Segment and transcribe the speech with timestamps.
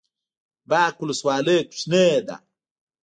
[0.69, 2.35] باک ولسوالۍ کوچنۍ ده؟